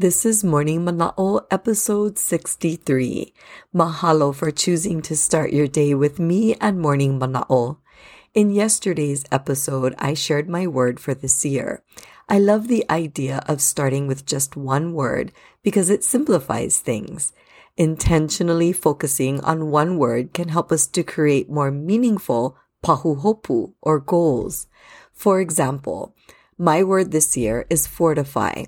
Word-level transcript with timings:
This 0.00 0.24
is 0.24 0.44
Morning 0.44 0.84
Mana'o, 0.84 1.44
episode 1.50 2.18
63. 2.18 3.34
Mahalo 3.74 4.32
for 4.32 4.52
choosing 4.52 5.02
to 5.02 5.16
start 5.16 5.52
your 5.52 5.66
day 5.66 5.92
with 5.92 6.20
me 6.20 6.54
and 6.60 6.78
Morning 6.78 7.18
Mana'o. 7.18 7.78
In 8.32 8.52
yesterday's 8.52 9.24
episode, 9.32 9.96
I 9.98 10.14
shared 10.14 10.48
my 10.48 10.68
word 10.68 11.00
for 11.00 11.14
this 11.14 11.44
year. 11.44 11.82
I 12.28 12.38
love 12.38 12.68
the 12.68 12.84
idea 12.88 13.42
of 13.48 13.60
starting 13.60 14.06
with 14.06 14.24
just 14.24 14.56
one 14.56 14.92
word 14.92 15.32
because 15.64 15.90
it 15.90 16.04
simplifies 16.04 16.78
things. 16.78 17.32
Intentionally 17.76 18.72
focusing 18.72 19.40
on 19.40 19.72
one 19.72 19.98
word 19.98 20.32
can 20.32 20.46
help 20.46 20.70
us 20.70 20.86
to 20.86 21.02
create 21.02 21.50
more 21.50 21.72
meaningful 21.72 22.56
pahuhopu 22.84 23.72
or 23.82 23.98
goals. 23.98 24.68
For 25.12 25.40
example, 25.40 26.14
my 26.56 26.84
word 26.84 27.10
this 27.10 27.36
year 27.36 27.66
is 27.68 27.88
fortify. 27.88 28.66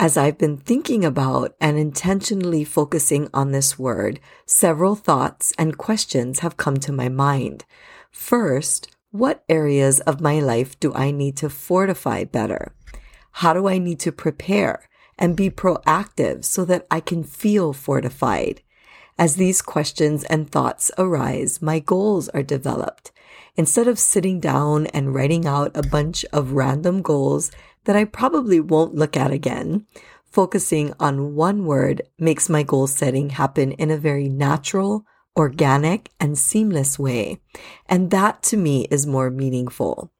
As 0.00 0.16
I've 0.16 0.38
been 0.38 0.56
thinking 0.56 1.04
about 1.04 1.56
and 1.60 1.76
intentionally 1.76 2.64
focusing 2.64 3.28
on 3.34 3.50
this 3.50 3.78
word, 3.78 4.20
several 4.46 4.94
thoughts 4.94 5.52
and 5.58 5.76
questions 5.76 6.38
have 6.38 6.56
come 6.56 6.76
to 6.78 6.92
my 6.92 7.08
mind. 7.08 7.64
First, 8.10 8.96
what 9.10 9.42
areas 9.48 10.00
of 10.00 10.20
my 10.20 10.38
life 10.38 10.78
do 10.78 10.94
I 10.94 11.10
need 11.10 11.36
to 11.38 11.50
fortify 11.50 12.24
better? 12.24 12.74
How 13.32 13.52
do 13.52 13.66
I 13.66 13.78
need 13.78 13.98
to 14.00 14.12
prepare 14.12 14.88
and 15.18 15.36
be 15.36 15.50
proactive 15.50 16.44
so 16.44 16.64
that 16.66 16.86
I 16.90 17.00
can 17.00 17.24
feel 17.24 17.72
fortified? 17.72 18.62
As 19.18 19.34
these 19.34 19.62
questions 19.62 20.22
and 20.24 20.48
thoughts 20.48 20.92
arise, 20.96 21.60
my 21.60 21.80
goals 21.80 22.28
are 22.28 22.42
developed. 22.42 23.10
Instead 23.56 23.88
of 23.88 23.98
sitting 23.98 24.38
down 24.38 24.86
and 24.88 25.12
writing 25.12 25.44
out 25.44 25.76
a 25.76 25.82
bunch 25.82 26.24
of 26.32 26.52
random 26.52 27.02
goals 27.02 27.50
that 27.88 27.96
I 27.96 28.04
probably 28.04 28.60
won't 28.60 28.94
look 28.94 29.16
at 29.16 29.32
again. 29.32 29.86
Focusing 30.30 30.92
on 31.00 31.34
one 31.34 31.64
word 31.64 32.02
makes 32.18 32.50
my 32.50 32.62
goal 32.62 32.86
setting 32.86 33.30
happen 33.30 33.72
in 33.72 33.90
a 33.90 33.96
very 33.96 34.28
natural, 34.28 35.06
organic, 35.34 36.10
and 36.20 36.36
seamless 36.36 36.98
way. 36.98 37.40
And 37.88 38.10
that 38.10 38.42
to 38.42 38.58
me 38.58 38.86
is 38.90 39.06
more 39.06 39.30
meaningful. 39.30 40.12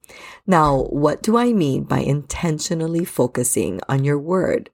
Now, 0.46 0.84
what 0.84 1.22
do 1.22 1.36
I 1.36 1.52
mean 1.52 1.84
by 1.84 1.98
intentionally 1.98 3.04
focusing 3.04 3.82
on 3.86 4.02
your 4.02 4.18
word? 4.18 4.70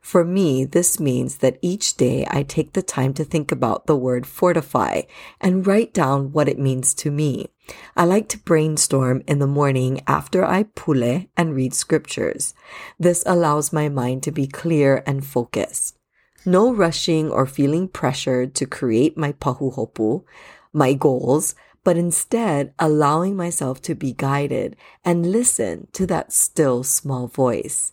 For 0.00 0.24
me, 0.24 0.64
this 0.64 1.00
means 1.00 1.38
that 1.38 1.58
each 1.62 1.96
day 1.96 2.28
I 2.30 2.44
take 2.44 2.74
the 2.74 2.82
time 2.82 3.12
to 3.14 3.24
think 3.24 3.50
about 3.50 3.86
the 3.86 3.96
word 3.96 4.24
fortify 4.24 5.02
and 5.40 5.66
write 5.66 5.92
down 5.92 6.30
what 6.30 6.48
it 6.48 6.60
means 6.60 6.94
to 6.94 7.10
me. 7.10 7.48
I 7.96 8.04
like 8.04 8.28
to 8.28 8.38
brainstorm 8.38 9.22
in 9.26 9.38
the 9.38 9.46
morning 9.46 10.00
after 10.06 10.44
I 10.44 10.64
pule 10.64 11.26
and 11.36 11.54
read 11.54 11.74
scriptures. 11.74 12.54
This 12.98 13.22
allows 13.26 13.72
my 13.72 13.88
mind 13.88 14.22
to 14.24 14.32
be 14.32 14.46
clear 14.46 15.02
and 15.06 15.24
focused. 15.26 15.98
No 16.44 16.72
rushing 16.72 17.30
or 17.30 17.46
feeling 17.46 17.88
pressured 17.88 18.54
to 18.56 18.66
create 18.66 19.16
my 19.16 19.32
pahuhopu, 19.32 20.22
my 20.72 20.92
goals, 20.92 21.54
but 21.82 21.96
instead 21.96 22.72
allowing 22.78 23.36
myself 23.36 23.80
to 23.82 23.94
be 23.94 24.12
guided 24.12 24.76
and 25.04 25.32
listen 25.32 25.88
to 25.92 26.06
that 26.06 26.32
still 26.32 26.82
small 26.82 27.26
voice. 27.26 27.92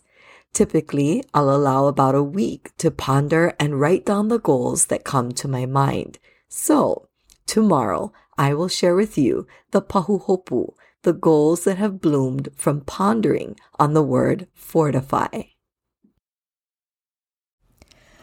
Typically, 0.52 1.24
I'll 1.34 1.50
allow 1.50 1.86
about 1.86 2.14
a 2.14 2.22
week 2.22 2.70
to 2.78 2.90
ponder 2.92 3.54
and 3.58 3.80
write 3.80 4.06
down 4.06 4.28
the 4.28 4.38
goals 4.38 4.86
that 4.86 5.02
come 5.02 5.32
to 5.32 5.48
my 5.48 5.66
mind. 5.66 6.20
So, 6.48 7.08
tomorrow, 7.46 8.12
I 8.36 8.54
will 8.54 8.68
share 8.68 8.94
with 8.94 9.16
you 9.16 9.46
the 9.70 9.82
pahuhopu, 9.82 10.74
the 11.02 11.12
goals 11.12 11.64
that 11.64 11.78
have 11.78 12.00
bloomed 12.00 12.48
from 12.56 12.80
pondering 12.80 13.56
on 13.78 13.94
the 13.94 14.02
word 14.02 14.48
fortify. 14.54 15.42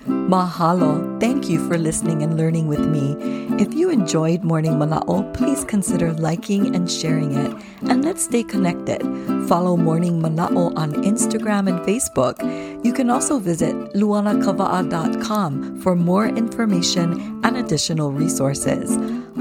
Mahalo. 0.07 1.19
Thank 1.19 1.49
you 1.49 1.59
for 1.67 1.77
listening 1.77 2.23
and 2.23 2.37
learning 2.37 2.67
with 2.67 2.79
me. 2.79 3.15
If 3.61 3.73
you 3.73 3.89
enjoyed 3.89 4.43
Morning 4.43 4.73
Mana'o, 4.73 5.31
please 5.33 5.63
consider 5.63 6.13
liking 6.13 6.75
and 6.75 6.89
sharing 6.89 7.33
it. 7.33 7.53
And 7.81 8.03
let's 8.03 8.23
stay 8.23 8.43
connected. 8.43 9.01
Follow 9.47 9.77
Morning 9.77 10.21
Mana'o 10.21 10.75
on 10.75 10.93
Instagram 11.03 11.69
and 11.69 11.79
Facebook. 11.81 12.39
You 12.83 12.93
can 12.93 13.09
also 13.09 13.39
visit 13.39 13.75
luanakava'a.com 13.93 15.81
for 15.81 15.95
more 15.95 16.27
information 16.27 17.41
and 17.43 17.57
additional 17.57 18.11
resources. 18.11 18.97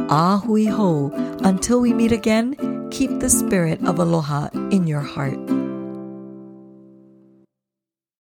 Ah 0.09 0.41
Ahui 0.41 0.69
ho. 0.69 1.11
Until 1.43 1.81
we 1.81 1.93
meet 1.93 2.13
again, 2.13 2.57
keep 2.91 3.21
the 3.21 3.31
spirit 3.31 3.81
of 3.87 3.99
aloha 3.99 4.49
in 4.71 4.87
your 4.87 5.01
heart. 5.01 5.39